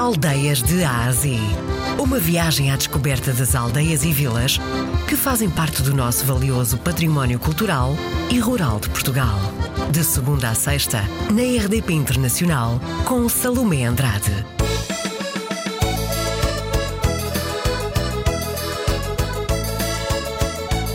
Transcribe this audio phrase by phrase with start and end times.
[0.00, 1.38] Aldeias de Ásia.
[1.98, 4.58] Uma viagem à descoberta das aldeias e vilas
[5.06, 7.94] que fazem parte do nosso valioso património cultural
[8.30, 9.38] e rural de Portugal.
[9.90, 14.32] De segunda a sexta, na RDP Internacional, com Salomé Andrade.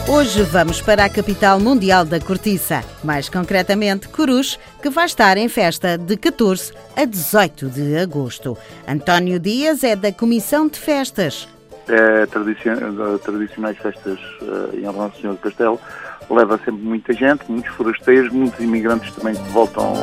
[0.08, 5.50] Hoje vamos para a capital mundial da cortiça, mais concretamente Coruche, que vai estar em
[5.50, 8.56] festa de 14 a 18 de agosto.
[8.88, 11.48] António Dias é da Comissão de Festas.
[11.88, 15.82] É, tradicionais festas uh, em Nosso Senhor do Castelo
[16.30, 19.96] leva sempre muita gente, muitos forasteiros, muitos imigrantes também que voltam,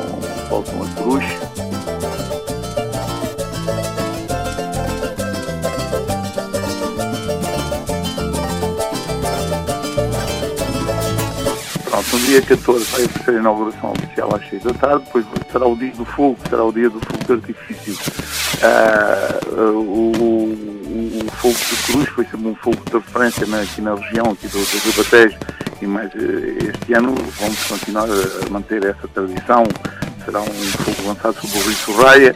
[0.49, 1.37] voltam a Coruche.
[11.93, 15.67] Pronto, no dia 14 vai ser a inauguração oficial às 6 da tarde, depois será
[15.67, 17.93] o dia do fogo, será o dia do fogo de artifício.
[18.63, 23.79] Uh, o, o, o, fogo de cruz foi sempre um fogo de referência né, aqui
[23.79, 25.37] na região, aqui do, do Batejo,
[25.83, 29.63] e mais eh, este ano vamos continuar a manter essa tradição.
[30.25, 32.33] Será um fogo lançado sobre o Rio Sorraia,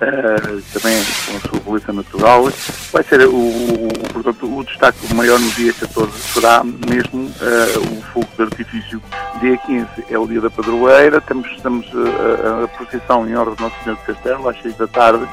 [0.00, 2.52] uh, também com a sua beleza natural.
[2.92, 8.02] Vai ser o, o, portanto, o destaque maior no dia 14 será mesmo uh, o
[8.12, 9.02] fogo de artifício.
[9.40, 13.62] Dia 15 é o dia da padroeira, temos, estamos uh, a procissão em honra do
[13.62, 15.28] Nosso Senhor de Castelo, às 6 da tarde,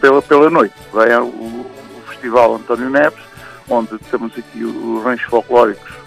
[0.00, 0.74] pela, pela noite.
[0.92, 1.66] Vai o, o
[2.08, 3.24] Festival António Neves,
[3.68, 6.06] onde temos aqui os ranchos folclóricos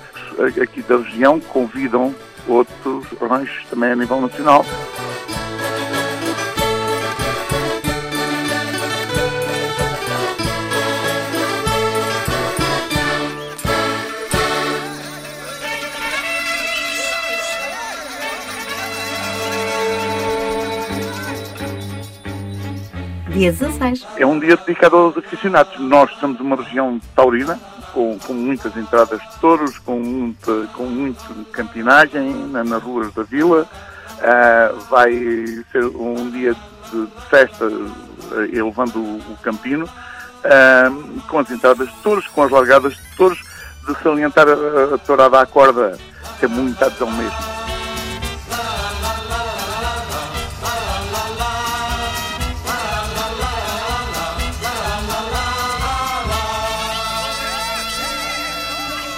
[0.62, 2.16] aqui da região, convidam
[2.48, 4.66] outros ranchos também a nível nacional.
[23.40, 24.06] Dia 16.
[24.18, 25.80] É um dia dedicado aos aficionados.
[25.80, 27.58] Nós somos uma região taurina,
[27.94, 33.24] com, com muitas entradas de touros, com muita, com muita campinagem na, nas ruas da
[33.24, 33.66] vila.
[34.20, 35.14] Uh, vai
[35.72, 36.54] ser um dia
[36.92, 42.52] de, festa uh, elevando o, o campino, uh, com as entradas de touros, com as
[42.52, 43.40] largadas de touros,
[43.88, 45.98] de salientar a, a tourada à corda,
[46.38, 47.49] que é muito adesão mesmo.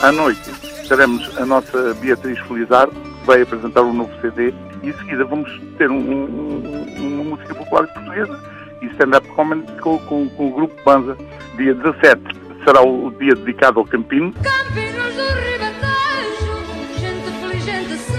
[0.02, 0.50] À noite
[0.90, 4.52] teremos a nossa Beatriz Felizardo, que vai apresentar um novo CD,
[4.82, 5.48] e em seguida vamos
[5.78, 8.40] ter um, um, uma música popular portuguesa
[8.82, 11.16] e stand-up comedy com, com, com, o grupo Banza.
[11.56, 12.20] Dia 17
[12.66, 14.34] será o dia dedicado ao Campino.
[14.34, 18.18] Campinos do Ribatejo, gente feliz, gente sã,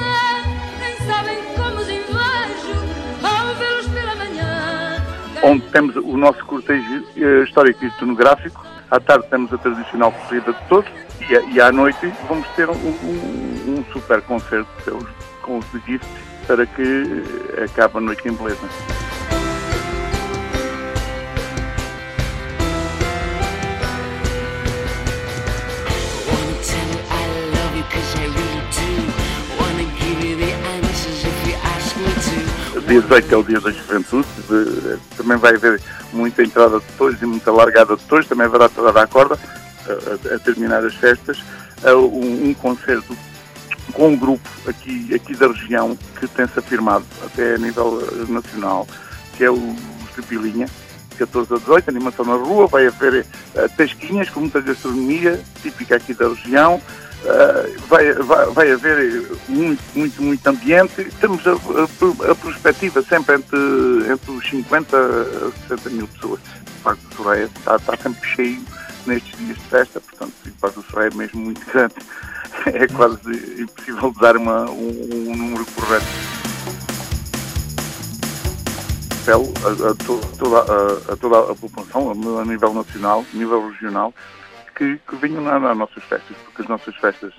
[0.79, 2.79] nem sabem como os invejo
[3.25, 5.03] ao vê-los pela manhã.
[5.43, 8.65] Onde temos o nosso cortejo uh, histórico e etnográfico.
[8.93, 12.75] À tarde temos a tradicional corrida de todos e, e à noite vamos ter um,
[12.75, 14.69] um, um super concerto
[15.41, 16.07] com os Gift
[16.47, 17.25] para que
[17.65, 18.69] acabe a noite em beleza.
[32.87, 34.29] dia 18 é o dia da juventude,
[35.17, 35.81] também vai haver
[36.13, 39.39] muita entrada de touros e muita largada de touros, também haverá toda a corda,
[39.87, 41.43] a, a terminar as festas,
[41.85, 43.17] um, um concerto
[43.93, 48.87] com um grupo aqui, aqui da região que tem-se afirmado até a nível eh, nacional,
[49.37, 49.77] que é o
[50.15, 50.67] de Pilinha,
[51.17, 53.25] 14 a 18, animação na rua, vai haver
[53.55, 56.81] uh, pesquinhas com muita gastronomia típica aqui da região,
[57.25, 61.05] uh, vai, vai, vai haver muito, muito, muito ambiente.
[61.21, 63.59] Temos a, a, a perspectiva sempre entre,
[64.11, 66.41] entre os 50 a 60 mil pessoas.
[66.41, 68.63] O Parque de Soraya está, está sempre cheio
[69.07, 71.95] nestes dias de festa, portanto, o Parque do Soraya é mesmo muito grande.
[72.67, 73.19] É quase
[73.61, 76.05] impossível dar uma, um, um número correto.
[79.23, 79.95] Apelo a, a,
[80.37, 84.15] toda, a, a, toda a população, a nível nacional, a nível regional,
[84.83, 87.33] que, que venham às nossas festas, porque as nossas festas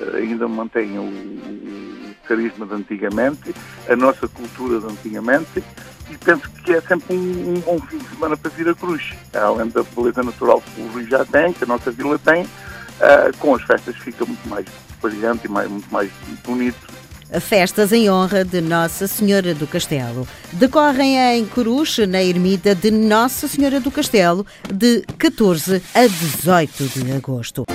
[0.00, 3.54] uh, ainda mantêm o, o, carisma de antigamente,
[3.88, 5.62] a nossa cultura de antigamente,
[6.10, 9.14] e penso que é sempre um, um, bom fim de semana para vir a Cruz.
[9.32, 13.36] Além da beleza natural que o Rio já tem, que a nossa vila tem, uh,
[13.38, 14.66] com as festas fica muito mais
[15.00, 16.10] brilhante e mais, muito mais
[16.44, 16.88] bonito.
[17.40, 20.26] Festas em honra de Nossa Senhora do Castelo.
[20.52, 27.12] Decorrem em Coruche, na ermida de Nossa Senhora do Castelo, de 14 a 18 de
[27.12, 27.66] agosto.